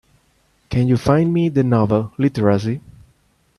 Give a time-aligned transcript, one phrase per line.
[0.71, 2.81] Can you find me the novel, Literacy?